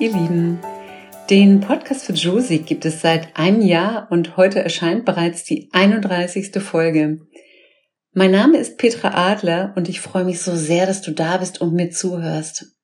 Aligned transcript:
ihr 0.00 0.12
Lieben. 0.12 0.60
Den 1.28 1.60
Podcast 1.60 2.04
für 2.04 2.12
Josie 2.12 2.58
gibt 2.58 2.84
es 2.84 3.00
seit 3.00 3.36
einem 3.36 3.60
Jahr 3.60 4.06
und 4.10 4.36
heute 4.36 4.62
erscheint 4.62 5.04
bereits 5.04 5.42
die 5.42 5.68
31. 5.72 6.62
Folge. 6.62 7.18
Mein 8.12 8.30
Name 8.30 8.58
ist 8.58 8.78
Petra 8.78 9.30
Adler 9.30 9.72
und 9.76 9.88
ich 9.88 10.00
freue 10.00 10.24
mich 10.24 10.40
so 10.40 10.54
sehr, 10.54 10.86
dass 10.86 11.02
du 11.02 11.10
da 11.10 11.38
bist 11.38 11.60
und 11.60 11.74
mir 11.74 11.90
zuhörst. 11.90 12.76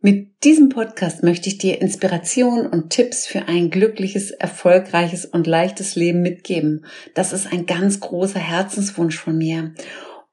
Mit 0.00 0.44
diesem 0.44 0.68
Podcast 0.68 1.22
möchte 1.22 1.48
ich 1.48 1.56
dir 1.56 1.80
Inspiration 1.80 2.66
und 2.66 2.90
Tipps 2.90 3.26
für 3.26 3.48
ein 3.48 3.70
glückliches, 3.70 4.30
erfolgreiches 4.30 5.24
und 5.24 5.46
leichtes 5.46 5.96
Leben 5.96 6.20
mitgeben. 6.20 6.84
Das 7.14 7.32
ist 7.32 7.50
ein 7.50 7.64
ganz 7.64 8.00
großer 8.00 8.40
Herzenswunsch 8.40 9.16
von 9.16 9.38
mir. 9.38 9.72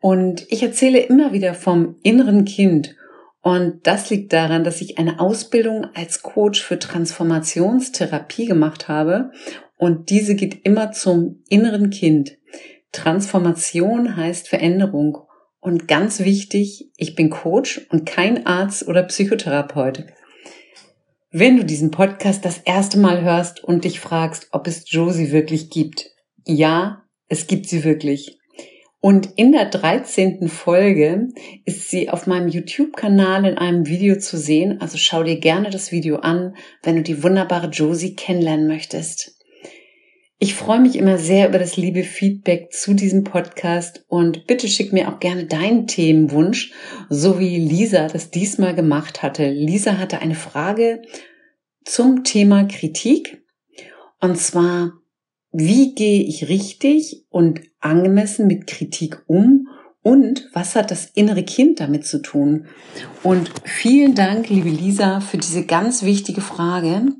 Und 0.02 0.46
ich 0.50 0.64
erzähle 0.64 1.00
immer 1.00 1.32
wieder 1.32 1.54
vom 1.54 1.96
inneren 2.04 2.46
Kind 2.46 2.96
und 3.42 3.88
das 3.88 4.10
liegt 4.10 4.34
daran, 4.34 4.64
dass 4.64 4.82
ich 4.82 4.98
eine 4.98 5.20
Ausbildung 5.20 5.88
als 5.94 6.22
Coach 6.22 6.62
für 6.62 6.78
Transformationstherapie 6.78 8.46
gemacht 8.46 8.88
habe. 8.88 9.32
Und 9.78 10.10
diese 10.10 10.36
geht 10.36 10.66
immer 10.66 10.92
zum 10.92 11.44
inneren 11.48 11.90
Kind. 11.90 12.38
Transformation 12.92 14.18
heißt 14.18 14.50
Veränderung. 14.50 15.20
Und 15.62 15.88
ganz 15.88 16.20
wichtig, 16.20 16.90
ich 16.98 17.16
bin 17.16 17.30
Coach 17.30 17.86
und 17.90 18.06
kein 18.06 18.46
Arzt 18.46 18.88
oder 18.88 19.04
Psychotherapeut. 19.04 20.06
Wenn 21.32 21.58
du 21.58 21.64
diesen 21.64 21.92
Podcast 21.92 22.44
das 22.44 22.58
erste 22.58 22.98
Mal 22.98 23.22
hörst 23.22 23.64
und 23.64 23.84
dich 23.84 24.00
fragst, 24.00 24.48
ob 24.52 24.68
es 24.68 24.90
Josie 24.90 25.32
wirklich 25.32 25.70
gibt. 25.70 26.10
Ja, 26.46 27.04
es 27.28 27.48
gibt 27.48 27.68
sie 27.68 27.84
wirklich. 27.84 28.39
Und 29.02 29.30
in 29.38 29.54
der 29.54 29.66
13. 29.66 30.50
Folge 30.50 31.30
ist 31.64 31.90
sie 31.90 32.10
auf 32.10 32.28
meinem 32.28 32.50
YouTube-Kanal 32.50 33.46
in 33.46 33.58
einem 33.58 33.88
Video 33.88 34.18
zu 34.18 34.38
sehen. 34.38 34.82
Also 34.82 34.98
schau 34.98 35.24
dir 35.24 35.40
gerne 35.40 35.70
das 35.70 35.94
Video 35.94 36.18
an, 36.18 36.56
wenn 36.84 36.98
du 36.98 37.02
die 37.02 37.24
wunderbare 37.24 37.68
Josie 37.68 38.16
kennenlernen 38.16 38.68
möchtest. 38.68 39.38
Ich 40.42 40.54
freue 40.54 40.80
mich 40.80 40.98
immer 40.98 41.18
sehr 41.18 41.50
über 41.50 41.60
das 41.60 41.76
liebe 41.76 42.04
Feedback 42.04 42.72
zu 42.72 42.94
diesem 42.94 43.26
Podcast 43.26 44.06
und 44.08 44.48
bitte 44.48 44.70
schick 44.70 44.94
mir 44.94 45.10
auch 45.10 45.20
gerne 45.20 45.46
deinen 45.46 45.86
Themenwunsch, 45.86 46.72
so 47.10 47.40
wie 47.40 47.58
Lisa 47.58 48.08
das 48.08 48.32
diesmal 48.32 48.74
gemacht 48.74 49.22
hatte. 49.22 49.50
Lisa 49.50 49.98
hatte 49.98 50.20
eine 50.20 50.36
Frage 50.36 51.02
zum 51.84 52.24
Thema 52.24 52.66
Kritik 52.66 53.44
und 54.22 54.38
zwar, 54.38 54.94
wie 55.52 55.96
gehe 55.96 56.24
ich 56.24 56.48
richtig 56.48 57.26
und 57.30 57.62
angemessen 57.80 58.48
mit 58.48 58.68
Kritik 58.68 59.24
um 59.28 59.68
und 60.02 60.48
was 60.54 60.76
hat 60.76 60.92
das 60.92 61.06
innere 61.06 61.44
Kind 61.44 61.80
damit 61.80 62.06
zu 62.06 62.22
tun? 62.22 62.68
Und 63.24 63.52
vielen 63.66 64.16
Dank, 64.16 64.50
liebe 64.50 64.70
Lisa, 64.70 65.20
für 65.20 65.38
diese 65.38 65.66
ganz 65.66 66.04
wichtige 66.04 66.42
Frage. 66.42 67.14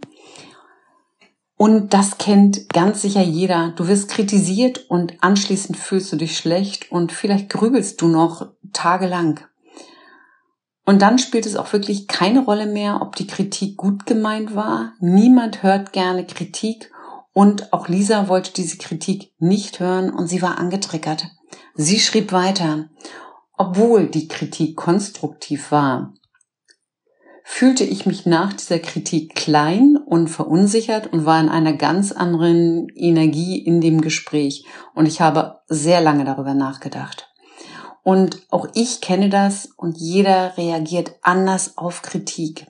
Und 1.58 1.94
das 1.94 2.18
kennt 2.18 2.70
ganz 2.70 3.02
sicher 3.02 3.22
jeder. 3.22 3.74
Du 3.76 3.88
wirst 3.88 4.10
kritisiert 4.10 4.90
und 4.90 5.18
anschließend 5.22 5.78
fühlst 5.78 6.12
du 6.14 6.16
dich 6.16 6.38
schlecht 6.38 6.90
und 6.90 7.12
vielleicht 7.12 7.50
grübelst 7.50 8.02
du 8.02 8.08
noch 8.08 8.54
tagelang. 8.72 9.42
Und 10.86 11.02
dann 11.02 11.20
spielt 11.20 11.46
es 11.46 11.58
auch 11.58 11.74
wirklich 11.74 12.08
keine 12.08 12.46
Rolle 12.46 12.66
mehr, 12.66 13.02
ob 13.02 13.16
die 13.16 13.28
Kritik 13.28 13.76
gut 13.76 14.06
gemeint 14.06 14.56
war. 14.56 14.94
Niemand 15.02 15.62
hört 15.62 15.92
gerne 15.92 16.26
Kritik 16.26 16.92
und 17.34 17.74
auch 17.74 17.88
Lisa 17.88 18.28
wollte 18.28 18.54
diese 18.54 18.78
Kritik 18.78 19.34
nicht 19.38 19.80
hören 19.80 20.10
und 20.10 20.28
sie 20.28 20.42
war 20.42 20.58
angetriggert. 20.58 21.28
Sie 21.76 22.00
schrieb 22.00 22.32
weiter, 22.32 22.90
obwohl 23.58 24.08
die 24.08 24.28
Kritik 24.28 24.76
konstruktiv 24.76 25.72
war, 25.72 26.14
fühlte 27.44 27.84
ich 27.84 28.06
mich 28.06 28.26
nach 28.26 28.54
dieser 28.54 28.80
Kritik 28.80 29.36
klein 29.36 29.98
und 29.98 30.28
verunsichert 30.28 31.12
und 31.12 31.26
war 31.26 31.42
in 31.42 31.50
einer 31.50 31.74
ganz 31.74 32.12
anderen 32.12 32.88
Energie 32.96 33.58
in 33.58 33.82
dem 33.82 34.02
Gespräch. 34.02 34.66
Und 34.94 35.08
ich 35.08 35.20
habe 35.20 35.62
sehr 35.68 36.00
lange 36.00 36.26
darüber 36.26 36.54
nachgedacht. 36.54 37.28
Und 38.04 38.46
auch 38.50 38.68
ich 38.76 39.02
kenne 39.02 39.30
das 39.30 39.66
und 39.78 39.98
jeder 39.98 40.58
reagiert 40.58 41.16
anders 41.22 41.78
auf 41.78 42.02
Kritik. 42.02 42.68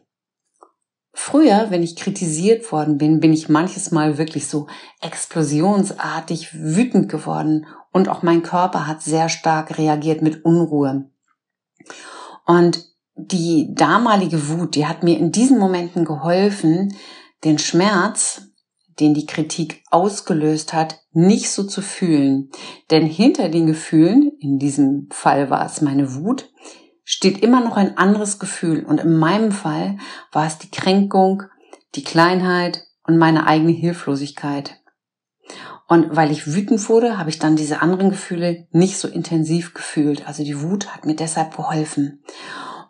Früher, 1.22 1.70
wenn 1.70 1.84
ich 1.84 1.98
kritisiert 1.98 2.72
worden 2.72 2.98
bin, 2.98 3.20
bin 3.20 3.34
ich 3.34 3.50
manches 3.50 3.92
Mal 3.92 4.18
wirklich 4.18 4.48
so 4.48 4.68
explosionsartig 5.02 6.54
wütend 6.54 7.10
geworden 7.10 7.66
und 7.92 8.08
auch 8.08 8.24
mein 8.24 8.42
Körper 8.42 8.88
hat 8.88 9.02
sehr 9.02 9.28
stark 9.28 9.78
reagiert 9.78 10.22
mit 10.22 10.46
Unruhe. 10.46 11.12
Und 12.46 12.86
die 13.16 13.76
damalige 13.76 14.48
Wut, 14.48 14.76
die 14.76 14.88
hat 14.88 15.04
mir 15.04 15.18
in 15.18 15.34
diesen 15.34 15.60
Momenten 15.60 16.06
geholfen, 16.06 16.96
den 17.44 17.60
Schmerz, 17.60 18.44
den 19.02 19.14
die 19.14 19.26
Kritik 19.26 19.84
ausgelöst 19.92 20.72
hat, 20.72 21.02
nicht 21.12 21.52
so 21.52 21.64
zu 21.64 21.82
fühlen. 21.82 22.50
Denn 22.92 23.06
hinter 23.06 23.50
den 23.50 23.68
Gefühlen, 23.68 24.32
in 24.40 24.58
diesem 24.58 25.10
Fall 25.12 25.50
war 25.50 25.66
es 25.66 25.82
meine 25.82 26.16
Wut, 26.16 26.50
steht 27.12 27.42
immer 27.42 27.60
noch 27.60 27.76
ein 27.76 27.98
anderes 27.98 28.38
Gefühl. 28.38 28.86
Und 28.86 29.00
in 29.00 29.18
meinem 29.18 29.52
Fall 29.52 29.98
war 30.32 30.46
es 30.46 30.60
die 30.60 30.70
Kränkung, 30.70 31.42
die 31.96 32.04
Kleinheit 32.04 32.84
und 33.02 33.18
meine 33.18 33.48
eigene 33.48 33.72
Hilflosigkeit. 33.72 34.76
Und 35.88 36.16
weil 36.16 36.30
ich 36.30 36.54
wütend 36.54 36.88
wurde, 36.88 37.18
habe 37.18 37.32
ich 37.32 37.40
dann 37.40 37.56
diese 37.56 37.82
anderen 37.82 38.12
Gefühle 38.12 38.68
nicht 38.70 39.00
so 39.00 39.08
intensiv 39.08 39.74
gefühlt. 39.74 40.28
Also 40.28 40.44
die 40.44 40.62
Wut 40.62 40.94
hat 40.94 41.08
mir 41.08 41.16
deshalb 41.16 41.58
geholfen. 41.58 42.24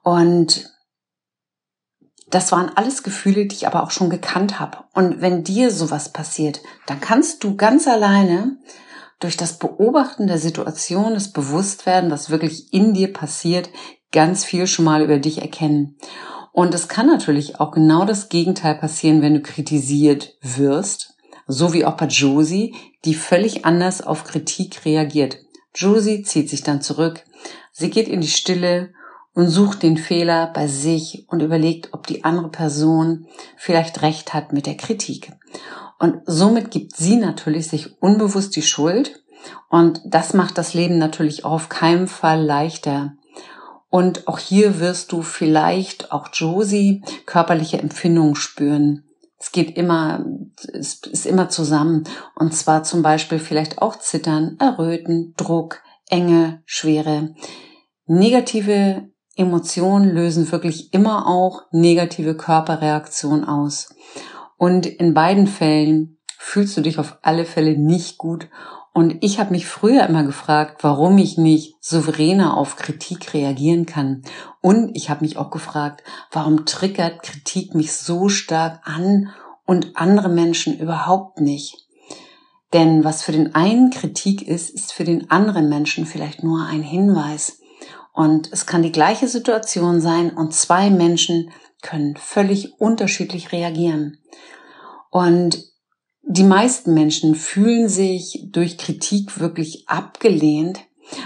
Und 0.04 0.70
das 2.30 2.52
waren 2.52 2.74
alles 2.76 3.04
Gefühle, 3.04 3.46
die 3.46 3.56
ich 3.56 3.68
aber 3.68 3.84
auch 3.84 3.92
schon 3.92 4.10
gekannt 4.10 4.60
habe. 4.60 4.80
Und 4.94 5.22
wenn 5.22 5.46
dir 5.46 5.72
sowas 5.72 6.12
passiert, 6.12 6.60
dann 6.88 7.00
kannst 7.00 7.46
du 7.46 7.56
ganz 7.56 7.88
alleine 7.88 8.58
durch 9.22 9.38
das 9.38 9.60
Beobachten 9.60 10.28
der 10.28 10.40
Situation, 10.40 11.14
das 11.14 11.32
Bewusstwerden, 11.32 12.12
was 12.12 12.30
wirklich 12.30 12.74
in 12.74 12.94
dir 12.94 13.14
passiert, 13.14 13.70
ganz 14.12 14.46
viel 14.46 14.68
schon 14.68 14.86
mal 14.86 15.04
über 15.04 15.18
dich 15.20 15.42
erkennen. 15.42 15.98
Und 16.52 16.74
es 16.74 16.88
kann 16.88 17.08
natürlich 17.08 17.60
auch 17.60 17.72
genau 17.72 18.06
das 18.06 18.30
Gegenteil 18.30 18.76
passieren, 18.76 19.22
wenn 19.22 19.36
du 19.36 19.42
kritisiert 19.42 20.36
wirst, 20.42 21.16
so 21.48 21.74
wie 21.74 21.86
auch 21.86 21.96
bei 21.96 22.08
Josie, 22.08 22.76
die 23.06 23.14
völlig 23.14 23.66
anders 23.66 24.02
auf 24.02 24.24
Kritik 24.24 24.86
reagiert. 24.86 25.38
Josie 25.76 26.24
zieht 26.24 26.50
sich 26.50 26.64
dann 26.64 26.82
zurück, 26.82 27.24
sie 27.72 27.90
geht 27.90 28.08
in 28.08 28.22
die 28.22 28.28
Stille 28.28 28.94
und 29.34 29.48
sucht 29.48 29.84
den 29.84 29.98
Fehler 29.98 30.52
bei 30.54 30.68
sich 30.68 31.26
und 31.30 31.42
überlegt, 31.42 31.94
ob 31.94 32.08
die 32.08 32.24
andere 32.24 32.50
Person 32.50 33.28
vielleicht 33.56 34.02
recht 34.02 34.34
hat 34.34 34.52
mit 34.52 34.66
der 34.66 34.76
Kritik. 34.76 35.32
Und 36.00 36.22
somit 36.26 36.72
gibt 36.72 36.96
sie 36.96 37.18
natürlich 37.18 37.68
sich 37.68 38.02
unbewusst 38.02 38.56
die 38.56 38.62
Schuld 38.62 39.24
und 39.70 40.02
das 40.06 40.34
macht 40.34 40.58
das 40.58 40.74
Leben 40.74 40.98
natürlich 40.98 41.46
auch 41.46 41.52
auf 41.52 41.70
keinen 41.70 42.08
Fall 42.08 42.44
leichter. 42.44 43.14
Und 43.90 44.28
auch 44.28 44.40
hier 44.40 44.80
wirst 44.80 45.12
du 45.12 45.22
vielleicht, 45.22 46.12
auch 46.12 46.28
Josie, 46.32 47.04
körperliche 47.26 47.80
Empfindungen 47.80 48.36
spüren. 48.36 49.06
Es 49.40 49.52
geht 49.52 49.78
immer, 49.78 50.26
es 50.74 51.02
ist 51.06 51.26
immer 51.26 51.50
zusammen. 51.50 52.04
Und 52.36 52.54
zwar 52.54 52.84
zum 52.84 53.02
Beispiel 53.02 53.40
vielleicht 53.40 53.82
auch 53.82 53.98
Zittern, 53.98 54.58
Erröten, 54.60 55.34
Druck, 55.38 55.82
Enge, 56.10 56.62
Schwere. 56.66 57.34
Negative 58.06 59.10
Emotionen 59.36 60.10
lösen 60.14 60.52
wirklich 60.52 60.94
immer 60.94 61.28
auch 61.28 61.64
negative 61.72 62.36
Körperreaktionen 62.36 63.46
aus. 63.46 63.96
Und 64.58 64.86
in 64.86 65.14
beiden 65.14 65.48
Fällen 65.48 66.20
fühlst 66.38 66.76
du 66.76 66.82
dich 66.82 67.00
auf 67.00 67.20
alle 67.22 67.46
Fälle 67.46 67.78
nicht 67.78 68.18
gut 68.18 68.50
und 69.00 69.16
ich 69.22 69.40
habe 69.40 69.52
mich 69.52 69.66
früher 69.66 70.06
immer 70.08 70.26
gefragt, 70.26 70.84
warum 70.84 71.18
ich 71.20 71.38
nicht 71.38 71.78
souveräner 71.80 72.58
auf 72.58 72.76
Kritik 72.76 73.34
reagieren 73.34 73.86
kann. 73.86 74.24
Und 74.60 74.94
ich 74.94 75.10
habe 75.10 75.24
mich 75.24 75.38
auch 75.38 75.52
gefragt, 75.52 76.04
warum 76.34 76.66
triggert 76.66 77.24
Kritik 77.24 77.74
mich 77.74 77.94
so 77.94 78.28
stark 78.28 78.82
an 78.84 79.30
und 79.66 79.96
andere 79.96 80.28
Menschen 80.28 80.78
überhaupt 80.78 81.40
nicht. 81.40 81.88
Denn 82.74 83.06
was 83.06 83.24
für 83.24 83.32
den 83.32 83.56
einen 83.56 83.90
Kritik 83.90 84.46
ist, 84.46 84.70
ist 84.70 84.92
für 84.92 85.06
den 85.06 85.32
anderen 85.32 85.70
Menschen 85.70 86.06
vielleicht 86.06 86.44
nur 86.44 86.66
ein 86.66 86.84
Hinweis. 86.84 87.62
Und 88.12 88.52
es 88.52 88.66
kann 88.66 88.84
die 88.84 88.92
gleiche 88.92 89.30
Situation 89.30 90.02
sein 90.02 90.32
und 90.32 90.54
zwei 90.54 90.90
Menschen 90.90 91.52
können 91.82 92.18
völlig 92.18 92.82
unterschiedlich 92.82 93.54
reagieren. 93.54 94.18
Und 95.10 95.70
die 96.24 96.44
meisten 96.44 96.94
Menschen 96.94 97.36
fühlen 97.36 97.90
sich 97.90 98.48
durch 98.52 98.78
Kritik 98.78 99.40
wirklich 99.40 99.88
abgelehnt, 99.88 100.82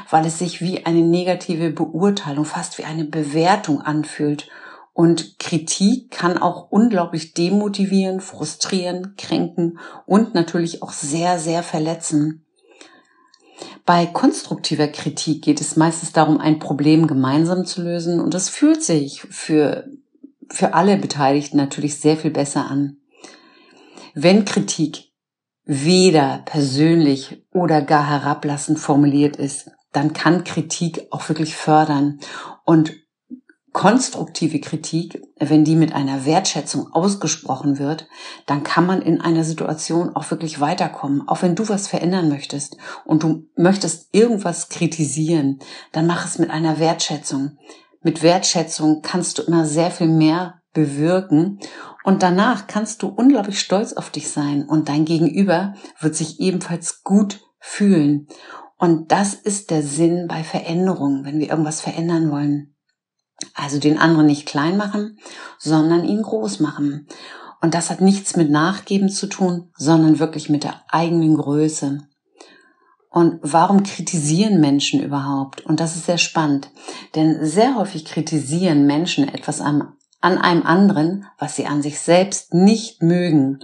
weil 0.09 0.25
es 0.25 0.39
sich 0.39 0.61
wie 0.61 0.85
eine 0.85 1.01
negative 1.01 1.71
Beurteilung, 1.71 2.45
fast 2.45 2.77
wie 2.77 2.85
eine 2.85 3.05
Bewertung 3.05 3.81
anfühlt. 3.81 4.47
Und 4.93 5.39
Kritik 5.39 6.11
kann 6.11 6.37
auch 6.37 6.69
unglaublich 6.69 7.33
demotivieren, 7.33 8.21
frustrieren, 8.21 9.15
kränken 9.17 9.79
und 10.05 10.35
natürlich 10.35 10.83
auch 10.83 10.91
sehr, 10.91 11.39
sehr 11.39 11.63
verletzen. 11.63 12.45
Bei 13.85 14.05
konstruktiver 14.05 14.87
Kritik 14.87 15.41
geht 15.41 15.59
es 15.59 15.75
meistens 15.75 16.13
darum, 16.13 16.39
ein 16.39 16.59
Problem 16.59 17.07
gemeinsam 17.07 17.65
zu 17.65 17.81
lösen 17.81 18.21
und 18.21 18.33
das 18.33 18.49
fühlt 18.49 18.83
sich 18.83 19.21
für, 19.21 19.89
für 20.49 20.73
alle 20.73 20.97
Beteiligten 20.97 21.57
natürlich 21.57 21.99
sehr 21.99 22.15
viel 22.15 22.31
besser 22.31 22.69
an. 22.69 22.97
Wenn 24.13 24.45
Kritik 24.45 25.11
weder 25.65 26.43
persönlich 26.45 27.45
oder 27.51 27.81
gar 27.81 28.07
herablassend 28.07 28.79
formuliert 28.79 29.37
ist, 29.37 29.71
dann 29.91 30.13
kann 30.13 30.43
Kritik 30.43 31.07
auch 31.11 31.27
wirklich 31.29 31.55
fördern 31.55 32.19
und 32.65 32.93
konstruktive 33.71 34.61
Kritik, 34.61 35.19
wenn 35.39 35.65
die 35.65 35.75
mit 35.75 35.93
einer 35.93 36.25
Wertschätzung 36.25 36.93
ausgesprochen 36.93 37.79
wird, 37.79 38.07
dann 38.45 38.63
kann 38.63 38.85
man 38.85 39.01
in 39.01 39.19
einer 39.19 39.43
Situation 39.43 40.15
auch 40.15 40.29
wirklich 40.29 40.59
weiterkommen. 40.59 41.27
Auch 41.27 41.41
wenn 41.41 41.55
du 41.55 41.67
was 41.67 41.87
verändern 41.87 42.29
möchtest 42.29 42.77
und 43.03 43.23
du 43.23 43.47
möchtest 43.55 44.13
irgendwas 44.13 44.69
kritisieren, 44.69 45.59
dann 45.91 46.05
mach 46.05 46.25
es 46.25 46.37
mit 46.37 46.51
einer 46.51 46.77
Wertschätzung. 46.77 47.57
Mit 48.03 48.21
Wertschätzung 48.21 49.01
kannst 49.01 49.39
du 49.39 49.41
immer 49.41 49.65
sehr 49.65 49.89
viel 49.89 50.07
mehr 50.07 50.61
bewirken 50.73 51.59
und 52.03 52.21
danach 52.21 52.67
kannst 52.67 53.01
du 53.01 53.07
unglaublich 53.07 53.59
stolz 53.59 53.93
auf 53.93 54.09
dich 54.09 54.29
sein 54.29 54.65
und 54.65 54.89
dein 54.89 55.05
Gegenüber 55.05 55.73
wird 55.99 56.15
sich 56.15 56.39
ebenfalls 56.39 57.03
gut 57.03 57.41
fühlen. 57.59 58.27
Und 58.77 59.11
das 59.11 59.33
ist 59.33 59.71
der 59.71 59.81
Sinn 59.81 60.27
bei 60.27 60.43
Veränderungen, 60.43 61.23
wenn 61.23 61.39
wir 61.39 61.49
irgendwas 61.49 61.79
verändern 61.79 62.29
wollen. 62.29 62.75
Also 63.53 63.79
den 63.79 63.97
anderen 63.97 64.27
nicht 64.27 64.45
klein 64.45 64.77
machen, 64.77 65.17
sondern 65.57 66.03
ihn 66.03 66.21
groß 66.21 66.59
machen. 66.59 67.07
Und 67.61 67.73
das 67.73 67.89
hat 67.89 68.01
nichts 68.01 68.35
mit 68.35 68.49
Nachgeben 68.51 69.09
zu 69.09 69.27
tun, 69.27 69.71
sondern 69.77 70.19
wirklich 70.19 70.49
mit 70.49 70.65
der 70.65 70.81
eigenen 70.89 71.37
Größe. 71.37 71.99
Und 73.09 73.39
warum 73.41 73.83
kritisieren 73.83 74.59
Menschen 74.59 75.01
überhaupt? 75.01 75.61
Und 75.61 75.79
das 75.79 75.95
ist 75.95 76.05
sehr 76.05 76.17
spannend, 76.17 76.71
denn 77.15 77.45
sehr 77.45 77.75
häufig 77.75 78.05
kritisieren 78.05 78.85
Menschen 78.85 79.29
etwas 79.29 79.61
an, 79.61 79.93
an 80.23 80.37
einem 80.37 80.63
anderen, 80.63 81.25
was 81.37 81.55
sie 81.57 81.65
an 81.65 81.81
sich 81.81 81.99
selbst 81.99 82.53
nicht 82.53 83.03
mögen. 83.03 83.59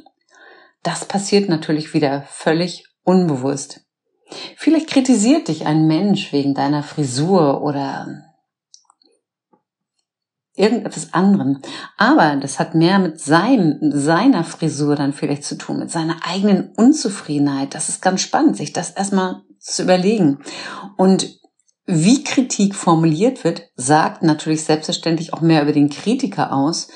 Das 0.83 1.05
passiert 1.05 1.47
natürlich 1.47 1.93
wieder 1.93 2.23
völlig 2.27 2.85
unbewusst. 3.03 3.85
Vielleicht 4.57 4.89
kritisiert 4.89 5.47
dich 5.47 5.65
ein 5.65 5.87
Mensch 5.87 6.33
wegen 6.33 6.53
deiner 6.53 6.83
Frisur 6.83 7.61
oder 7.61 8.07
irgendetwas 10.53 11.13
anderem. 11.13 11.61
Aber 11.95 12.35
das 12.35 12.59
hat 12.59 12.75
mehr 12.75 12.99
mit 12.99 13.21
seinem, 13.21 13.79
seiner 13.81 14.43
Frisur 14.43 14.97
dann 14.97 15.13
vielleicht 15.13 15.45
zu 15.45 15.57
tun, 15.57 15.79
mit 15.79 15.89
seiner 15.89 16.17
eigenen 16.27 16.73
Unzufriedenheit. 16.75 17.73
Das 17.73 17.87
ist 17.87 18.01
ganz 18.01 18.19
spannend, 18.19 18.57
sich 18.57 18.73
das 18.73 18.91
erstmal 18.91 19.41
zu 19.59 19.83
überlegen. 19.83 20.39
Und 20.97 21.39
wie 21.91 22.23
Kritik 22.23 22.75
formuliert 22.75 23.43
wird, 23.43 23.63
sagt 23.75 24.21
natürlich 24.21 24.63
selbstverständlich 24.63 25.33
auch 25.33 25.41
mehr 25.41 25.63
über 25.63 25.71
den 25.71 25.89
Kritiker 25.89 26.53
aus, 26.53 26.89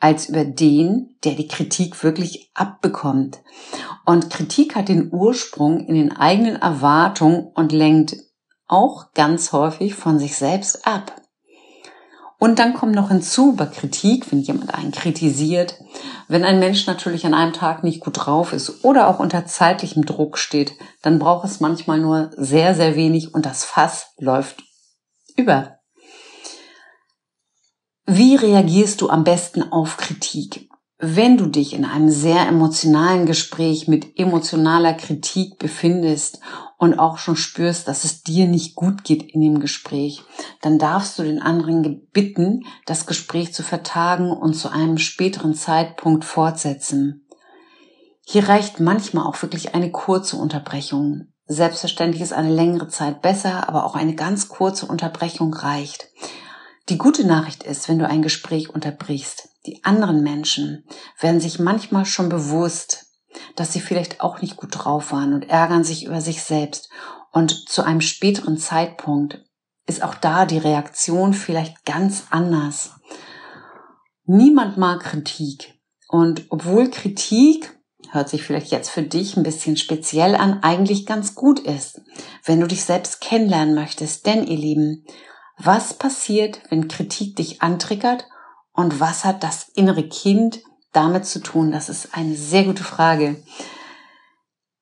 als 0.00 0.28
über 0.28 0.44
den, 0.44 1.14
der 1.22 1.34
die 1.34 1.46
Kritik 1.46 2.02
wirklich 2.02 2.50
abbekommt. 2.54 3.38
Und 4.04 4.28
Kritik 4.28 4.74
hat 4.74 4.88
den 4.88 5.12
Ursprung 5.12 5.86
in 5.86 5.94
den 5.94 6.10
eigenen 6.10 6.56
Erwartungen 6.56 7.46
und 7.54 7.70
lenkt 7.70 8.16
auch 8.66 9.12
ganz 9.14 9.52
häufig 9.52 9.94
von 9.94 10.18
sich 10.18 10.34
selbst 10.36 10.84
ab. 10.84 11.19
Und 12.40 12.58
dann 12.58 12.72
kommt 12.72 12.94
noch 12.94 13.10
hinzu 13.10 13.52
bei 13.52 13.66
Kritik, 13.66 14.32
wenn 14.32 14.40
jemand 14.40 14.74
einen 14.74 14.92
kritisiert, 14.92 15.74
wenn 16.26 16.42
ein 16.42 16.58
Mensch 16.58 16.86
natürlich 16.86 17.26
an 17.26 17.34
einem 17.34 17.52
Tag 17.52 17.84
nicht 17.84 18.00
gut 18.00 18.24
drauf 18.24 18.54
ist 18.54 18.82
oder 18.82 19.08
auch 19.08 19.18
unter 19.20 19.44
zeitlichem 19.44 20.06
Druck 20.06 20.38
steht, 20.38 20.72
dann 21.02 21.18
braucht 21.18 21.44
es 21.44 21.60
manchmal 21.60 22.00
nur 22.00 22.30
sehr, 22.38 22.74
sehr 22.74 22.96
wenig 22.96 23.34
und 23.34 23.44
das 23.44 23.66
Fass 23.66 24.14
läuft 24.16 24.64
über. 25.36 25.80
Wie 28.06 28.36
reagierst 28.36 29.02
du 29.02 29.10
am 29.10 29.22
besten 29.22 29.62
auf 29.70 29.98
Kritik? 29.98 30.70
Wenn 30.96 31.36
du 31.36 31.46
dich 31.46 31.74
in 31.74 31.84
einem 31.84 32.08
sehr 32.08 32.48
emotionalen 32.48 33.26
Gespräch 33.26 33.86
mit 33.86 34.18
emotionaler 34.18 34.94
Kritik 34.94 35.58
befindest 35.58 36.40
und 36.80 36.98
auch 36.98 37.18
schon 37.18 37.36
spürst, 37.36 37.86
dass 37.88 38.04
es 38.04 38.22
dir 38.22 38.48
nicht 38.48 38.74
gut 38.74 39.04
geht 39.04 39.22
in 39.34 39.42
dem 39.42 39.60
Gespräch, 39.60 40.22
dann 40.62 40.78
darfst 40.78 41.18
du 41.18 41.22
den 41.22 41.42
anderen 41.42 42.08
bitten, 42.10 42.64
das 42.86 43.04
Gespräch 43.04 43.52
zu 43.52 43.62
vertagen 43.62 44.32
und 44.32 44.54
zu 44.54 44.70
einem 44.72 44.96
späteren 44.96 45.54
Zeitpunkt 45.54 46.24
fortsetzen. 46.24 47.28
Hier 48.24 48.48
reicht 48.48 48.80
manchmal 48.80 49.26
auch 49.26 49.40
wirklich 49.42 49.74
eine 49.74 49.90
kurze 49.90 50.36
Unterbrechung. 50.36 51.26
Selbstverständlich 51.46 52.22
ist 52.22 52.32
eine 52.32 52.52
längere 52.52 52.88
Zeit 52.88 53.20
besser, 53.20 53.68
aber 53.68 53.84
auch 53.84 53.94
eine 53.94 54.14
ganz 54.14 54.48
kurze 54.48 54.86
Unterbrechung 54.86 55.52
reicht. 55.52 56.08
Die 56.88 56.96
gute 56.96 57.26
Nachricht 57.26 57.62
ist, 57.62 57.90
wenn 57.90 57.98
du 57.98 58.08
ein 58.08 58.22
Gespräch 58.22 58.70
unterbrichst, 58.70 59.50
die 59.66 59.84
anderen 59.84 60.22
Menschen 60.22 60.86
werden 61.20 61.40
sich 61.40 61.58
manchmal 61.58 62.06
schon 62.06 62.30
bewusst, 62.30 63.09
dass 63.56 63.72
sie 63.72 63.80
vielleicht 63.80 64.20
auch 64.20 64.40
nicht 64.40 64.56
gut 64.56 64.70
drauf 64.72 65.12
waren 65.12 65.32
und 65.34 65.48
ärgern 65.48 65.84
sich 65.84 66.04
über 66.04 66.20
sich 66.20 66.42
selbst. 66.42 66.90
Und 67.32 67.68
zu 67.68 67.82
einem 67.82 68.00
späteren 68.00 68.58
Zeitpunkt 68.58 69.44
ist 69.86 70.02
auch 70.02 70.14
da 70.14 70.46
die 70.46 70.58
Reaktion 70.58 71.34
vielleicht 71.34 71.84
ganz 71.84 72.24
anders. 72.30 72.92
Niemand 74.24 74.76
mag 74.76 75.00
Kritik. 75.00 75.80
Und 76.08 76.46
obwohl 76.50 76.90
Kritik, 76.90 77.76
hört 78.10 78.28
sich 78.28 78.42
vielleicht 78.42 78.70
jetzt 78.70 78.90
für 78.90 79.02
dich 79.02 79.36
ein 79.36 79.42
bisschen 79.42 79.76
speziell 79.76 80.34
an, 80.34 80.62
eigentlich 80.62 81.06
ganz 81.06 81.34
gut 81.34 81.60
ist, 81.60 82.00
wenn 82.44 82.60
du 82.60 82.66
dich 82.66 82.84
selbst 82.84 83.20
kennenlernen 83.20 83.74
möchtest. 83.74 84.26
Denn 84.26 84.46
ihr 84.46 84.56
Lieben, 84.56 85.04
was 85.56 85.94
passiert, 85.94 86.60
wenn 86.70 86.88
Kritik 86.88 87.36
dich 87.36 87.62
antriggert 87.62 88.26
und 88.72 89.00
was 89.00 89.24
hat 89.24 89.42
das 89.42 89.68
innere 89.74 90.08
Kind 90.08 90.60
damit 90.92 91.26
zu 91.26 91.40
tun? 91.40 91.72
Das 91.72 91.88
ist 91.88 92.14
eine 92.16 92.34
sehr 92.34 92.64
gute 92.64 92.84
Frage. 92.84 93.36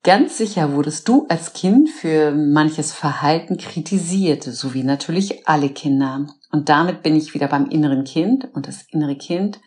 Ganz 0.05 0.39
sicher 0.39 0.73
wurdest 0.73 1.09
du 1.09 1.27
als 1.29 1.53
Kind 1.53 1.91
für 1.91 2.31
manches 2.31 2.93
Verhalten 2.93 3.59
kritisiert, 3.59 4.45
so 4.45 4.73
wie 4.73 4.85
natürlich 4.85 5.49
alle 5.49 5.69
Kinder. 5.71 6.27
Und 6.51 6.69
damit 6.69 7.03
bin 7.03 7.17
ich 7.17 7.35
wieder 7.35 7.49
beim 7.49 7.69
inneren 7.69 8.05
Kind. 8.05 8.49
Und 8.55 8.69
das 8.69 8.85
innere 8.91 9.17
Kind 9.17 9.61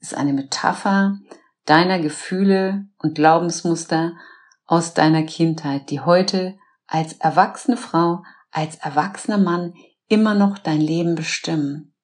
ist 0.00 0.14
eine 0.14 0.32
Metapher 0.32 1.18
deiner 1.64 1.98
Gefühle 1.98 2.86
und 2.98 3.14
Glaubensmuster 3.14 4.14
aus 4.66 4.94
deiner 4.94 5.22
Kindheit, 5.22 5.90
die 5.90 6.00
heute 6.00 6.56
als 6.86 7.14
erwachsene 7.14 7.76
Frau, 7.76 8.22
als 8.50 8.76
erwachsener 8.76 9.38
Mann 9.38 9.74
immer 10.08 10.34
noch 10.34 10.58
dein 10.58 10.80
Leben 10.80 11.14
bestimmen. 11.14 11.94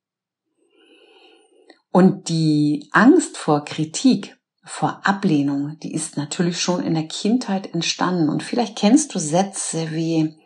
Und 1.95 2.29
die 2.29 2.89
Angst 2.91 3.37
vor 3.37 3.65
Kritik, 3.65 4.37
vor 4.65 5.07
Ablehnung, 5.07 5.79
die 5.81 5.95
ist 5.95 6.17
natürlich 6.17 6.61
schon 6.61 6.83
in 6.83 6.95
der 6.95 7.07
Kindheit 7.07 7.73
entstanden. 7.73 8.31
Und 8.31 8.43
vielleicht 8.43 8.77
kennst 8.77 9.15
du 9.15 9.21
Sätze 9.21 9.93
wie, 9.93 10.37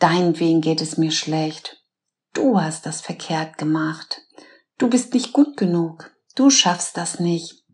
deinetwegen 0.00 0.60
geht 0.60 0.82
es 0.82 0.98
mir 0.98 1.12
schlecht. 1.12 1.82
Du 2.34 2.60
hast 2.60 2.84
das 2.84 3.00
verkehrt 3.00 3.56
gemacht. 3.56 4.20
Du 4.76 4.90
bist 4.90 5.14
nicht 5.14 5.32
gut 5.32 5.56
genug. 5.56 6.14
Du 6.34 6.50
schaffst 6.50 6.98
das 6.98 7.20
nicht. 7.20 7.64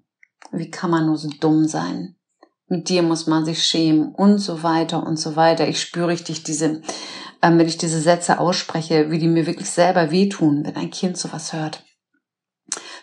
Wie 0.53 0.71
kann 0.71 0.93
man 0.93 1.07
nur 1.07 1.19
so 1.19 1.29
dumm 1.41 1.67
sein? 1.67 2.15
Mit 2.69 2.89
dir 2.89 3.03
muss 3.03 3.27
man 3.27 3.45
sich 3.45 3.65
schämen 3.65 4.15
und 4.15 4.39
so 4.39 4.63
weiter 4.63 5.05
und 5.05 5.17
so 5.17 5.35
weiter. 5.35 5.67
Ich 5.67 5.81
spüre 5.81 6.07
richtig 6.07 6.45
diese, 6.45 6.83
äh, 7.41 7.51
wenn 7.51 7.67
ich 7.67 7.79
diese 7.79 8.01
Sätze 8.01 8.39
ausspreche, 8.39 9.11
wie 9.11 9.19
die 9.19 9.27
mir 9.27 9.49
wirklich 9.49 9.71
selber 9.71 10.13
wehtun, 10.13 10.65
wenn 10.65 10.77
ein 10.77 10.91
Kind 10.93 11.19
sowas 11.19 11.53
hört. 11.53 11.83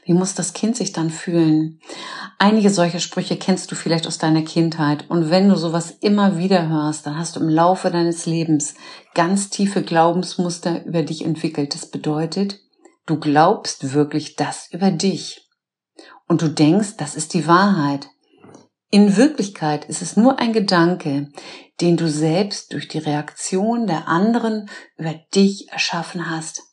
Wie 0.09 0.13
muss 0.13 0.33
das 0.33 0.53
Kind 0.53 0.75
sich 0.75 0.91
dann 0.91 1.11
fühlen? 1.11 1.79
Einige 2.39 2.71
solche 2.71 2.99
Sprüche 2.99 3.37
kennst 3.37 3.69
du 3.69 3.75
vielleicht 3.75 4.07
aus 4.07 4.17
deiner 4.17 4.41
Kindheit. 4.41 5.07
Und 5.07 5.29
wenn 5.29 5.47
du 5.47 5.55
sowas 5.55 5.91
immer 6.01 6.39
wieder 6.39 6.67
hörst, 6.67 7.05
dann 7.05 7.15
hast 7.15 7.35
du 7.35 7.41
im 7.41 7.47
Laufe 7.47 7.91
deines 7.91 8.25
Lebens 8.25 8.73
ganz 9.13 9.51
tiefe 9.51 9.83
Glaubensmuster 9.83 10.83
über 10.83 11.03
dich 11.03 11.23
entwickelt. 11.23 11.75
Das 11.75 11.91
bedeutet, 11.91 12.59
du 13.05 13.19
glaubst 13.19 13.93
wirklich 13.93 14.35
das 14.35 14.67
über 14.71 14.89
dich. 14.89 15.47
Und 16.27 16.41
du 16.41 16.47
denkst, 16.47 16.97
das 16.97 17.13
ist 17.13 17.35
die 17.35 17.45
Wahrheit. 17.45 18.09
In 18.89 19.15
Wirklichkeit 19.15 19.85
ist 19.85 20.01
es 20.01 20.17
nur 20.17 20.39
ein 20.39 20.53
Gedanke, 20.53 21.27
den 21.81 21.97
du 21.97 22.09
selbst 22.09 22.73
durch 22.73 22.87
die 22.87 22.97
Reaktion 22.97 23.85
der 23.85 24.07
anderen 24.07 24.71
über 24.97 25.13
dich 25.35 25.71
erschaffen 25.71 26.31
hast. 26.31 26.63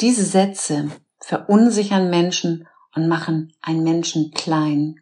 Diese 0.00 0.24
Sätze 0.24 0.92
verunsichern 1.30 2.10
Menschen 2.10 2.66
und 2.96 3.06
machen 3.06 3.52
einen 3.62 3.84
Menschen 3.84 4.32
klein. 4.32 4.96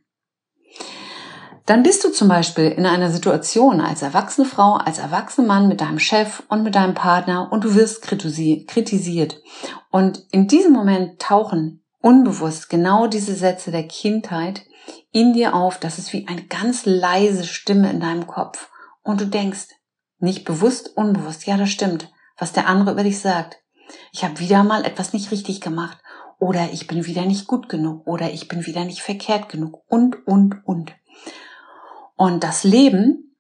Dann 1.65 1.83
bist 1.83 2.05
du 2.05 2.13
zum 2.13 2.29
Beispiel 2.29 2.67
in 2.67 2.85
einer 2.85 3.11
Situation 3.11 3.81
als 3.81 4.03
erwachsene 4.03 4.47
Frau, 4.47 4.75
als 4.75 4.99
erwachsener 4.99 5.47
Mann 5.47 5.69
mit 5.69 5.81
deinem 5.81 5.99
Chef 5.99 6.43
und 6.51 6.65
mit 6.65 6.75
deinem 6.75 6.93
Partner 6.93 7.49
und 7.51 7.65
du 7.65 7.75
wirst 7.75 8.03
kritisiert. 8.03 9.41
Und 9.91 10.23
in 10.31 10.49
diesem 10.49 10.73
Moment 10.73 11.19
tauchen 11.19 11.83
unbewusst 12.01 12.69
genau 12.69 13.07
diese 13.07 13.35
Sätze 13.35 13.71
der 13.71 13.89
Kindheit 13.89 14.67
in 15.13 15.33
dir 15.33 15.55
auf. 15.55 15.81
Das 15.81 15.99
ist 15.99 16.13
wie 16.13 16.29
eine 16.29 16.45
ganz 16.45 16.85
leise 16.85 17.45
Stimme 17.45 17.91
in 17.91 18.01
deinem 18.01 18.27
Kopf. 18.27 18.71
Und 19.03 19.23
du 19.23 19.27
denkst, 19.27 19.69
nicht 20.19 20.45
bewusst, 20.45 20.95
unbewusst, 20.95 21.47
ja, 21.47 21.57
das 21.57 21.71
stimmt, 21.71 22.11
was 22.37 22.53
der 22.53 22.67
andere 22.67 22.93
über 22.93 23.05
dich 23.05 23.19
sagt. 23.19 23.57
Ich 24.13 24.25
habe 24.25 24.41
wieder 24.41 24.63
mal 24.63 24.85
etwas 24.85 25.15
nicht 25.15 25.31
richtig 25.31 25.63
gemacht 25.63 25.97
oder 26.39 26.71
ich 26.73 26.87
bin 26.87 27.07
wieder 27.07 27.25
nicht 27.27 27.47
gut 27.47 27.69
genug 27.69 28.07
oder 28.07 28.33
ich 28.33 28.49
bin 28.49 28.67
wieder 28.67 28.85
nicht 28.85 29.01
verkehrt 29.01 29.49
genug 29.49 29.83
und, 29.89 30.27
und, 30.27 30.57
und. 30.65 30.93
Und 32.17 32.45
das 32.45 32.65
Leben 32.65 33.37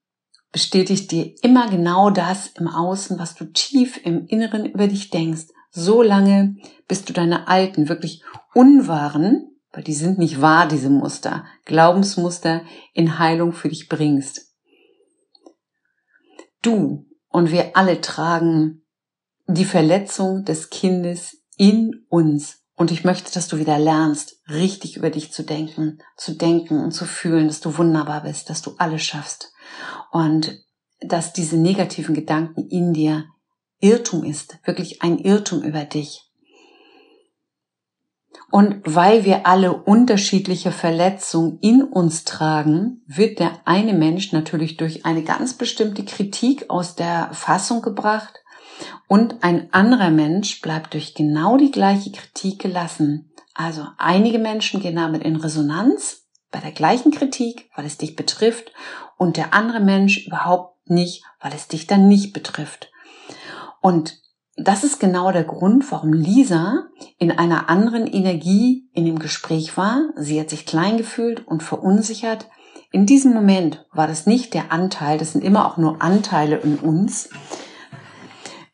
bestätigt 0.52 1.11
dir 1.11 1.35
immer 1.43 1.69
genau 1.69 2.11
das 2.11 2.49
im 2.49 2.69
Außen, 2.69 3.19
was 3.19 3.35
du 3.35 3.45
tief 3.47 4.00
im 4.05 4.26
Inneren 4.26 4.67
über 4.67 4.88
dich 4.88 5.11
denkst. 5.11 5.47
So 5.71 6.02
lange, 6.02 6.57
bis 6.87 7.05
du 7.05 7.12
deine 7.12 7.49
alten, 7.49 7.88
wirklich 7.88 8.23
unwahren, 8.55 9.49
weil 9.73 9.85
die 9.85 9.95
sind 9.95 10.19
nicht 10.19 10.40
wahr, 10.40 10.67
diese 10.67 10.90
Muster, 10.90 11.45
Glaubensmuster 11.67 12.62
in 12.95 13.19
Heilung 13.19 13.52
für 13.52 13.69
dich 13.69 13.88
bringst. 13.88 14.55
Du 16.62 17.07
und 17.28 17.52
wir 17.52 17.76
alle 17.76 18.00
tragen 18.00 18.83
die 19.47 19.64
Verletzung 19.64 20.45
des 20.45 20.71
Kindes 20.71 21.43
in 21.57 22.07
uns. 22.09 22.64
Und 22.78 22.92
ich 22.92 23.02
möchte, 23.02 23.32
dass 23.32 23.49
du 23.49 23.58
wieder 23.58 23.76
lernst, 23.76 24.40
richtig 24.49 24.97
über 24.97 25.11
dich 25.11 25.32
zu 25.32 25.42
denken, 25.42 25.99
zu 26.16 26.35
denken 26.37 26.80
und 26.80 26.92
zu 26.92 27.06
fühlen, 27.06 27.49
dass 27.49 27.61
du 27.61 27.76
wunderbar 27.76 28.23
bist, 28.23 28.49
dass 28.50 28.62
du 28.62 28.76
alles 28.78 29.02
schaffst. 29.02 29.52
Und 30.12 30.62
dass 31.00 31.32
diese 31.32 31.56
negativen 31.56 32.14
Gedanken 32.14 32.68
in 32.68 32.92
dir 32.92 33.25
Irrtum 33.80 34.23
ist, 34.23 34.58
wirklich 34.64 35.02
ein 35.02 35.18
Irrtum 35.18 35.62
über 35.62 35.85
dich. 35.85 36.30
Und 38.52 38.80
weil 38.85 39.25
wir 39.25 39.44
alle 39.44 39.73
unterschiedliche 39.73 40.70
Verletzungen 40.70 41.58
in 41.61 41.82
uns 41.82 42.23
tragen, 42.23 43.02
wird 43.08 43.40
der 43.40 43.61
eine 43.64 43.92
Mensch 43.92 44.30
natürlich 44.30 44.76
durch 44.76 45.04
eine 45.04 45.25
ganz 45.25 45.54
bestimmte 45.54 46.04
Kritik 46.04 46.70
aus 46.70 46.94
der 46.94 47.30
Fassung 47.32 47.82
gebracht 47.82 48.38
und 49.06 49.42
ein 49.42 49.73
anderer 49.73 50.11
Mensch 50.11 50.61
bleibt 50.61 50.94
durch 50.94 51.14
genau 51.14 51.56
die 51.56 51.70
gleiche 51.70 52.11
Kritik 52.12 52.61
gelassen. 52.61 53.30
Also 53.54 53.87
einige 53.99 54.38
Menschen 54.38 54.80
gehen 54.80 54.97
damit 54.97 55.23
in 55.25 55.37
Resonanz 55.37 56.26
bei 56.50 56.61
der 56.61 56.73
gleichen 56.73 57.11
Kritik, 57.11 57.70
weil 57.76 57.85
es 57.85 57.99
dich 57.99 58.16
betrifft, 58.16 58.73
und 59.16 59.37
der 59.37 59.52
andere 59.52 59.80
Mensch 59.80 60.26
überhaupt 60.26 60.88
nicht, 60.88 61.25
weil 61.40 61.52
es 61.52 61.68
dich 61.68 61.87
dann 61.87 62.08
nicht 62.08 62.32
betrifft. 62.32 62.90
Und 63.80 64.20
das 64.56 64.82
ist 64.82 64.99
genau 64.99 65.30
der 65.30 65.44
Grund, 65.44 65.90
warum 65.92 66.12
Lisa 66.12 66.88
in 67.18 67.30
einer 67.30 67.68
anderen 67.68 68.06
Energie 68.06 68.88
in 68.92 69.04
dem 69.04 69.18
Gespräch 69.18 69.76
war. 69.76 70.02
Sie 70.16 70.40
hat 70.40 70.50
sich 70.50 70.66
klein 70.66 70.97
gefühlt 70.97 71.47
und 71.47 71.62
verunsichert. 71.62 72.49
In 72.90 73.06
diesem 73.06 73.35
Moment 73.35 73.87
war 73.92 74.06
das 74.06 74.26
nicht 74.26 74.54
der 74.54 74.73
Anteil, 74.73 75.18
das 75.18 75.32
sind 75.32 75.44
immer 75.44 75.66
auch 75.66 75.76
nur 75.76 76.02
Anteile 76.02 76.56
in 76.56 76.78
uns, 76.78 77.28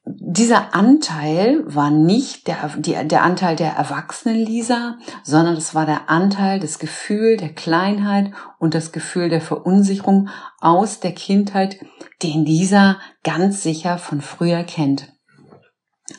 dieser 0.07 0.75
Anteil 0.75 1.63
war 1.67 1.91
nicht 1.91 2.47
der, 2.47 2.71
die, 2.77 2.93
der 3.09 3.23
Anteil 3.23 3.57
der 3.57 3.73
erwachsenen 3.73 4.37
Lisa, 4.37 4.99
sondern 5.23 5.57
es 5.57 5.75
war 5.75 5.87
der 5.87 6.11
Anteil, 6.11 6.61
des 6.61 6.79
Gefühl 6.79 7.39
der 7.39 7.55
Kleinheit 7.55 8.31
und 8.59 8.75
das 8.75 8.93
Gefühl 8.93 9.31
der 9.31 9.41
Verunsicherung 9.41 10.29
aus 10.61 11.01
der 11.01 11.13
Kindheit, 11.13 11.79
den 12.23 12.45
Lisa 12.45 12.99
ganz 13.23 13.63
sicher 13.63 13.97
von 13.97 14.21
früher 14.21 14.63
kennt. 14.65 15.11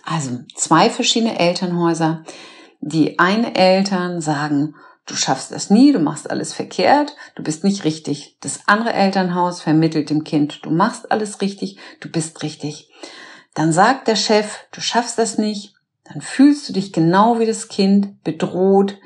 Also 0.03 0.39
zwei 0.55 0.89
verschiedene 0.89 1.37
Elternhäuser. 1.37 2.23
Die 2.81 3.19
einen 3.19 3.53
Eltern 3.55 4.19
sagen, 4.19 4.73
du 5.05 5.13
schaffst 5.15 5.51
das 5.51 5.69
nie, 5.69 5.91
du 5.91 5.99
machst 5.99 6.29
alles 6.29 6.53
verkehrt, 6.53 7.15
du 7.35 7.43
bist 7.43 7.63
nicht 7.63 7.83
richtig. 7.83 8.37
Das 8.41 8.61
andere 8.65 8.93
Elternhaus 8.93 9.61
vermittelt 9.61 10.09
dem 10.09 10.23
Kind, 10.23 10.65
du 10.65 10.71
machst 10.71 11.11
alles 11.11 11.41
richtig, 11.41 11.77
du 11.99 12.09
bist 12.09 12.41
richtig. 12.41 12.89
Dann 13.55 13.71
sagt 13.71 14.07
der 14.07 14.15
Chef, 14.15 14.67
du 14.71 14.81
schaffst 14.81 15.17
das 15.17 15.39
nicht. 15.39 15.73
Dann 16.03 16.21
fühlst 16.21 16.69
du 16.69 16.73
dich 16.73 16.93
genau 16.93 17.39
wie 17.39 17.47
das 17.47 17.67
Kind 17.67 18.23
bedroht, 18.23 18.99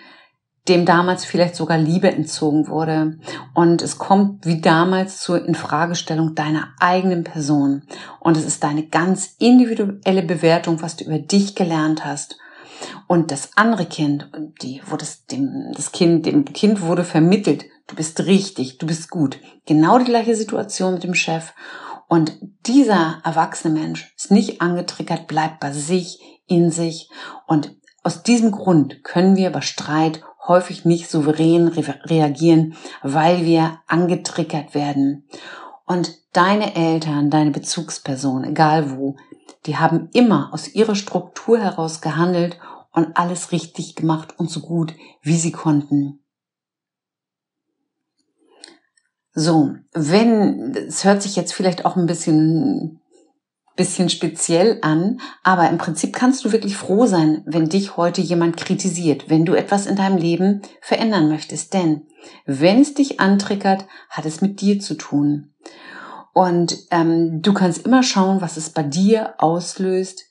dem 0.67 0.85
damals 0.85 1.23
vielleicht 1.23 1.55
sogar 1.55 1.77
Liebe 1.77 2.11
entzogen 2.11 2.67
wurde. 2.67 3.19
Und 3.53 3.81
es 3.81 3.97
kommt 3.97 4.45
wie 4.45 4.59
damals 4.59 5.19
zur 5.19 5.45
Infragestellung 5.45 6.35
deiner 6.35 6.73
eigenen 6.79 7.23
Person. 7.23 7.83
Und 8.19 8.37
es 8.37 8.45
ist 8.45 8.63
deine 8.63 8.87
ganz 8.87 9.35
individuelle 9.39 10.23
Bewertung, 10.23 10.81
was 10.81 10.97
du 10.97 11.05
über 11.05 11.19
dich 11.19 11.55
gelernt 11.55 12.03
hast. 12.03 12.37
Und 13.07 13.31
das 13.31 13.51
andere 13.55 13.85
Kind, 13.85 14.29
die, 14.61 14.81
wo 14.85 14.97
das, 14.97 15.25
dem, 15.25 15.71
das 15.75 15.91
Kind, 15.91 16.25
dem 16.25 16.45
Kind 16.45 16.81
wurde 16.81 17.03
vermittelt, 17.03 17.65
du 17.87 17.95
bist 17.95 18.25
richtig, 18.25 18.77
du 18.77 18.87
bist 18.87 19.09
gut. 19.09 19.39
Genau 19.65 19.99
die 19.99 20.05
gleiche 20.05 20.35
Situation 20.35 20.93
mit 20.93 21.03
dem 21.03 21.15
Chef. 21.15 21.53
Und 22.09 22.39
dieser 22.65 23.21
erwachsene 23.23 23.79
Mensch 23.79 24.13
ist 24.17 24.31
nicht 24.31 24.61
angetriggert, 24.61 25.27
bleibt 25.27 25.59
bei 25.59 25.71
sich, 25.71 26.19
in 26.47 26.71
sich. 26.71 27.07
Und 27.45 27.77
aus 28.03 28.23
diesem 28.23 28.49
Grund 28.51 29.03
können 29.03 29.35
wir 29.35 29.51
bei 29.51 29.61
Streit 29.61 30.23
häufig 30.47 30.85
nicht 30.85 31.07
souverän 31.07 31.67
re 31.67 31.99
reagieren, 32.05 32.73
weil 33.03 33.45
wir 33.45 33.79
angetriggert 33.85 34.73
werden. 34.73 35.27
Und 35.85 36.17
deine 36.33 36.75
Eltern, 36.75 37.29
deine 37.29 37.51
Bezugsperson, 37.51 38.43
egal 38.43 38.97
wo, 38.97 39.15
die 39.67 39.77
haben 39.77 40.09
immer 40.11 40.51
aus 40.51 40.67
ihrer 40.73 40.95
Struktur 40.95 41.59
heraus 41.59 42.01
gehandelt 42.01 42.57
und 42.91 43.17
alles 43.17 43.51
richtig 43.51 43.95
gemacht 43.95 44.33
und 44.39 44.49
so 44.49 44.61
gut, 44.61 44.95
wie 45.21 45.37
sie 45.37 45.51
konnten. 45.51 46.23
So, 49.33 49.75
wenn, 49.93 50.75
es 50.75 51.03
hört 51.03 51.21
sich 51.21 51.35
jetzt 51.35 51.53
vielleicht 51.53 51.85
auch 51.85 51.95
ein 51.95 52.07
bisschen, 52.07 52.99
bisschen 53.75 54.09
speziell 54.09 54.79
an, 54.81 55.19
aber 55.43 55.69
im 55.69 55.77
Prinzip 55.77 56.15
kannst 56.15 56.43
du 56.43 56.51
wirklich 56.51 56.75
froh 56.75 57.05
sein, 57.05 57.43
wenn 57.45 57.69
dich 57.69 57.95
heute 57.95 58.21
jemand 58.21 58.57
kritisiert, 58.57 59.29
wenn 59.29 59.45
du 59.45 59.53
etwas 59.53 59.85
in 59.85 59.95
deinem 59.95 60.17
Leben 60.17 60.61
verändern 60.81 61.29
möchtest. 61.29 61.73
Denn 61.73 62.07
wenn 62.45 62.81
es 62.81 62.95
dich 62.95 63.19
antriggert, 63.19 63.85
hat 64.09 64.25
es 64.25 64.41
mit 64.41 64.61
dir 64.61 64.79
zu 64.79 64.95
tun. 64.95 65.53
Und 66.33 66.77
ähm, 66.91 67.41
du 67.41 67.53
kannst 67.53 67.85
immer 67.85 68.03
schauen, 68.03 68.41
was 68.41 68.57
es 68.57 68.69
bei 68.69 68.83
dir 68.83 69.35
auslöst. 69.37 70.25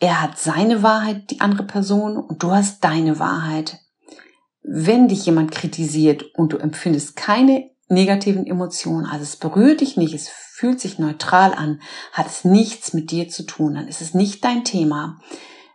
Er 0.00 0.20
hat 0.20 0.38
seine 0.38 0.82
Wahrheit, 0.82 1.30
die 1.30 1.40
andere 1.40 1.64
Person, 1.64 2.16
und 2.16 2.42
du 2.42 2.50
hast 2.50 2.82
deine 2.82 3.18
Wahrheit. 3.18 3.78
Wenn 4.62 5.08
dich 5.08 5.26
jemand 5.26 5.50
kritisiert 5.50 6.24
und 6.34 6.52
du 6.52 6.58
empfindest 6.58 7.16
keine 7.16 7.71
negativen 7.92 8.46
Emotionen. 8.46 9.06
Also 9.06 9.22
es 9.22 9.36
berührt 9.36 9.80
dich 9.80 9.96
nicht, 9.96 10.14
es 10.14 10.28
fühlt 10.28 10.80
sich 10.80 10.98
neutral 10.98 11.54
an, 11.54 11.80
hat 12.12 12.26
es 12.26 12.44
nichts 12.44 12.92
mit 12.92 13.10
dir 13.10 13.28
zu 13.28 13.44
tun, 13.44 13.74
dann 13.74 13.88
ist 13.88 14.00
es 14.00 14.14
nicht 14.14 14.44
dein 14.44 14.64
Thema. 14.64 15.20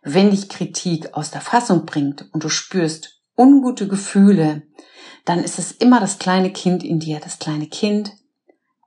Wenn 0.03 0.31
dich 0.31 0.49
Kritik 0.49 1.13
aus 1.13 1.31
der 1.31 1.41
Fassung 1.41 1.85
bringt 1.85 2.29
und 2.33 2.43
du 2.43 2.49
spürst 2.49 3.21
ungute 3.37 3.87
Gefühle, 3.87 4.63
dann 5.25 5.43
ist 5.43 5.59
es 5.59 5.71
immer 5.71 5.99
das 5.99 6.19
kleine 6.19 6.51
Kind 6.51 6.83
in 6.83 6.99
dir, 6.99 7.19
das 7.19 7.39
kleine 7.39 7.67
Kind, 7.67 8.13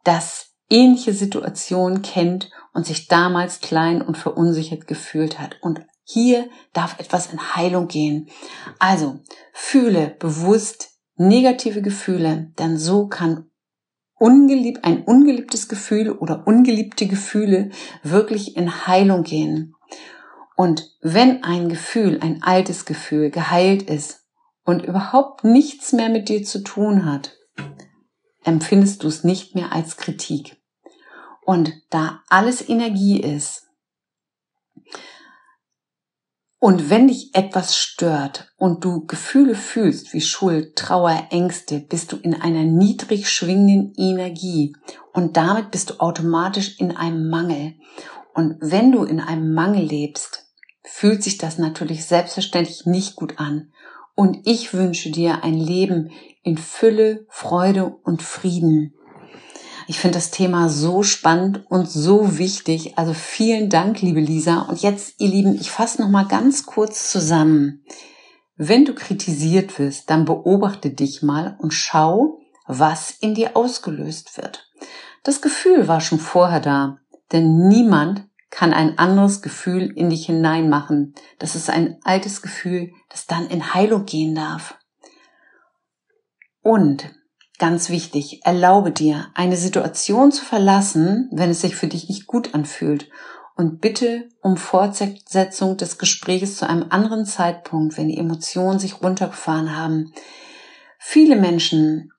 das 0.05 0.51
ähnliche 0.71 1.13
Situationen 1.13 2.03
kennt 2.03 2.51
und 2.73 2.87
sich 2.87 3.09
damals 3.09 3.61
klein 3.61 4.01
und 4.01 4.17
verunsichert 4.17 4.87
gefühlt 4.87 5.39
hat. 5.39 5.57
Und 5.61 5.81
hier 6.05 6.49
darf 6.73 6.99
etwas 6.99 7.33
in 7.33 7.55
Heilung 7.55 7.89
gehen. 7.89 8.31
Also 8.79 9.21
fühle 9.53 10.17
bewusst 10.19 10.91
negative 11.21 11.83
Gefühle, 11.83 12.51
denn 12.59 12.79
so 12.79 13.07
kann 13.07 13.51
ungelieb, 14.19 14.81
ein 14.83 15.03
ungeliebtes 15.05 15.69
Gefühl 15.69 16.11
oder 16.11 16.47
ungeliebte 16.47 17.07
Gefühle 17.07 17.71
wirklich 18.03 18.57
in 18.57 18.87
Heilung 18.87 19.23
gehen. 19.23 19.75
Und 20.57 20.97
wenn 21.03 21.45
ein 21.45 21.69
Gefühl, 21.69 22.21
ein 22.23 22.43
altes 22.43 22.87
Gefühl 22.87 23.31
geheilt 23.31 23.83
ist 23.83 24.27
und 24.65 24.85
überhaupt 24.85 25.45
nichts 25.45 25.93
mehr 25.93 26.09
mit 26.09 26.31
dir 26.31 26.43
zu 26.43 26.63
tun 26.63 27.05
hat, 27.05 27.37
empfindest 28.45 29.03
du 29.03 29.09
es 29.09 29.23
nicht 29.23 29.55
mehr 29.55 29.73
als 29.73 29.99
Kritik. 29.99 30.57
Und 31.45 31.73
da 31.91 32.23
alles 32.31 32.67
Energie 32.67 33.21
ist, 33.21 33.70
und 36.61 36.91
wenn 36.91 37.09
dich 37.09 37.35
etwas 37.35 37.75
stört 37.75 38.53
und 38.59 38.85
du 38.85 39.07
Gefühle 39.07 39.55
fühlst 39.55 40.13
wie 40.13 40.21
Schuld, 40.21 40.77
Trauer, 40.77 41.29
Ängste, 41.31 41.81
bist 41.81 42.13
du 42.13 42.17
in 42.19 42.35
einer 42.35 42.65
niedrig 42.65 43.31
schwingenden 43.31 43.95
Energie 43.97 44.77
und 45.15 45.39
damit 45.39 45.71
bist 45.71 45.89
du 45.89 46.01
automatisch 46.01 46.79
in 46.79 46.95
einem 46.95 47.31
Mangel. 47.31 47.77
Und 48.35 48.57
wenn 48.61 48.93
du 48.93 49.05
in 49.05 49.21
einem 49.21 49.55
Mangel 49.55 49.85
lebst, 49.85 50.51
fühlt 50.83 51.23
sich 51.23 51.39
das 51.39 51.57
natürlich 51.57 52.05
selbstverständlich 52.05 52.85
nicht 52.85 53.17
gut 53.17 53.41
an. 53.41 53.73
Und 54.15 54.47
ich 54.47 54.75
wünsche 54.75 55.11
dir 55.11 55.43
ein 55.43 55.55
Leben 55.55 56.11
in 56.43 56.59
Fülle, 56.59 57.25
Freude 57.31 57.87
und 57.87 58.23
Frieden. 58.23 58.93
Ich 59.91 59.99
finde 59.99 60.19
das 60.19 60.31
Thema 60.31 60.69
so 60.69 61.03
spannend 61.03 61.69
und 61.69 61.91
so 61.91 62.39
wichtig. 62.39 62.97
Also 62.97 63.13
vielen 63.13 63.69
Dank, 63.71 64.01
liebe 64.03 64.21
Lisa. 64.21 64.61
Und 64.61 64.81
jetzt, 64.83 65.21
ihr 65.21 65.27
Lieben, 65.27 65.57
ich 65.57 65.73
fasse 65.73 66.01
noch 66.01 66.09
mal 66.09 66.29
ganz 66.29 66.65
kurz 66.65 67.11
zusammen. 67.11 67.85
Wenn 68.55 68.85
du 68.85 68.95
kritisiert 68.95 69.81
wirst, 69.81 70.09
dann 70.09 70.27
beobachte 70.27 70.91
dich 70.91 71.25
mal 71.25 71.57
und 71.59 71.75
schau, 71.75 72.39
was 72.69 73.11
in 73.11 73.35
dir 73.35 73.57
ausgelöst 73.57 74.37
wird. 74.37 74.71
Das 75.25 75.41
Gefühl 75.41 75.89
war 75.89 76.01
schon 76.01 76.21
vorher 76.21 76.61
da. 76.61 76.99
Denn 77.33 77.67
niemand 77.67 78.29
kann 78.49 78.73
ein 78.73 78.97
anderes 78.97 79.43
Gefühl 79.43 79.93
in 79.97 80.09
dich 80.09 80.27
hineinmachen. 80.27 81.17
Das 81.41 81.57
ist 81.57 81.69
ein 81.69 81.99
altes 82.05 82.43
Gefühl, 82.43 82.93
das 83.09 83.27
dann 83.27 83.49
in 83.49 83.75
Heilung 83.75 84.05
gehen 84.07 84.37
darf. 84.37 84.79
Und 86.63 87.11
ganz 87.61 87.91
wichtig, 87.91 88.41
erlaube 88.45 88.91
dir, 88.91 89.29
eine 89.35 89.57
Situation 89.57 90.33
zu 90.33 90.45
verlassen, 90.45 91.29
wenn 91.31 91.51
es 91.51 91.61
sich 91.61 91.77
für 91.77 91.87
dich 91.87 92.09
nicht 92.09 92.27
gut 92.27 92.55
anfühlt. 92.55 93.09
Und 93.55 93.81
bitte 93.81 94.29
um 94.41 94.57
Fortsetzung 94.57 95.77
des 95.77 95.99
Gesprächs 95.99 96.57
zu 96.57 96.69
einem 96.69 96.87
anderen 96.89 97.27
Zeitpunkt, 97.27 97.99
wenn 97.99 98.09
die 98.09 98.17
Emotionen 98.17 98.79
sich 98.79 99.03
runtergefahren 99.03 99.77
haben. 99.77 100.13
Viele 100.99 101.37
Menschen 101.37 102.11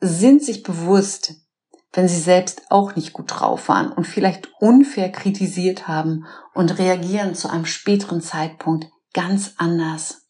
sind 0.00 0.44
sich 0.44 0.62
bewusst, 0.62 1.34
wenn 1.94 2.06
sie 2.06 2.20
selbst 2.20 2.70
auch 2.70 2.94
nicht 2.94 3.14
gut 3.14 3.26
drauf 3.28 3.68
waren 3.68 3.90
und 3.90 4.06
vielleicht 4.06 4.48
unfair 4.60 5.10
kritisiert 5.10 5.88
haben 5.88 6.26
und 6.52 6.78
reagieren 6.78 7.34
zu 7.34 7.48
einem 7.48 7.64
späteren 7.64 8.20
Zeitpunkt 8.20 8.88
ganz 9.14 9.54
anders. 9.56 10.27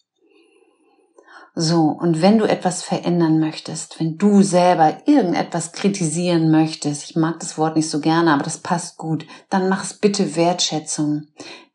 So, 1.61 1.87
und 1.87 2.23
wenn 2.23 2.39
du 2.39 2.45
etwas 2.45 2.85
verändern 2.85 3.41
möchtest, 3.41 3.99
wenn 3.99 4.17
du 4.17 4.43
selber 4.43 4.99
irgendetwas 5.07 5.73
kritisieren 5.73 6.53
möchtest, 6.53 7.11
ich 7.11 7.17
mag 7.17 7.41
das 7.41 7.59
Wort 7.59 7.75
nicht 7.75 7.91
so 7.91 7.99
gerne, 7.99 8.33
aber 8.33 8.45
das 8.45 8.59
passt 8.59 8.97
gut, 8.97 9.27
dann 9.51 9.69
mach 9.69 9.83
es 9.83 9.95
bitte 9.95 10.37
Wertschätzung. 10.37 11.25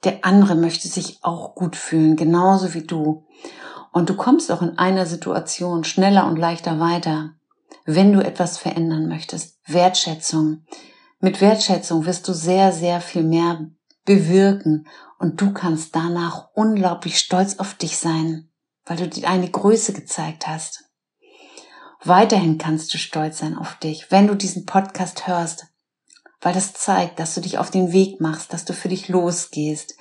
Der 0.05 0.23
andere 0.23 0.55
möchte 0.55 0.87
sich 0.87 1.19
auch 1.21 1.53
gut 1.53 1.75
fühlen, 1.75 2.15
genauso 2.15 2.73
wie 2.73 2.83
du. 2.83 3.25
Und 3.91 4.09
du 4.09 4.15
kommst 4.15 4.53
auch 4.53 4.61
in 4.61 4.77
einer 4.77 5.05
Situation 5.05 5.83
schneller 5.83 6.27
und 6.27 6.39
leichter 6.39 6.79
weiter, 6.79 7.31
wenn 7.83 8.13
du 8.13 8.23
etwas 8.23 8.57
verändern 8.57 9.09
möchtest. 9.09 9.59
Wertschätzung. 9.67 10.63
Mit 11.19 11.41
Wertschätzung 11.41 12.05
wirst 12.05 12.25
du 12.29 12.31
sehr, 12.31 12.71
sehr 12.71 13.01
viel 13.01 13.23
mehr 13.23 13.65
bewirken 14.05 14.87
und 15.19 15.41
du 15.41 15.51
kannst 15.51 15.93
danach 15.93 16.51
unglaublich 16.53 17.19
stolz 17.19 17.59
auf 17.59 17.73
dich 17.73 17.97
sein, 17.97 18.47
weil 18.85 18.97
du 18.97 19.07
dir 19.07 19.29
eine 19.29 19.49
Größe 19.49 19.93
gezeigt 19.93 20.47
hast. 20.47 20.83
Weiterhin 22.03 22.57
kannst 22.57 22.93
du 22.93 22.97
stolz 22.97 23.39
sein 23.39 23.57
auf 23.57 23.75
dich, 23.75 24.11
wenn 24.11 24.27
du 24.27 24.35
diesen 24.35 24.65
Podcast 24.65 25.27
hörst, 25.27 25.67
weil 26.41 26.53
das 26.53 26.73
zeigt, 26.73 27.19
dass 27.19 27.33
du 27.33 27.41
dich 27.41 27.57
auf 27.57 27.71
den 27.71 27.93
Weg 27.93 28.19
machst, 28.19 28.51
dass 28.51 28.65
du 28.65 28.73
für 28.73 28.89
dich 28.89 29.07
losgehst. 29.07 29.95